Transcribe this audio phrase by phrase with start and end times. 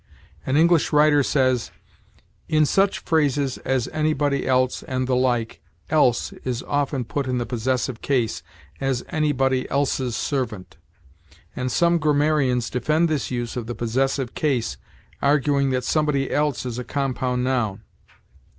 [0.47, 1.69] An English writer says:
[2.49, 7.45] "In such phrases as anybody else, and the like, else is often put in the
[7.45, 8.41] possessive case;
[8.79, 10.77] as, 'anybody else's servant';
[11.55, 14.75] and some grammarians defend this use of the possessive case,
[15.21, 17.83] arguing that somebody else is a compound noun."